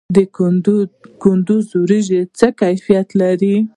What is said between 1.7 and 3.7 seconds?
وریجې څه کیفیت لري؟